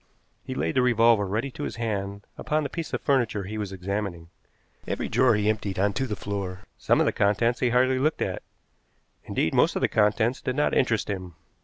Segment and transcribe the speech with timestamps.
[0.43, 3.71] He laid the revolver ready to his hand upon the piece of furniture he was
[3.71, 4.29] examining.
[4.87, 6.61] Every drawer he emptied on to the floor.
[6.75, 8.41] Some of the contents he hardly looked at.
[9.25, 11.35] Indeed, most of the contents did not interest him.